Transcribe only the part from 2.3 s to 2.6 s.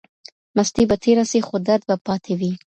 وي.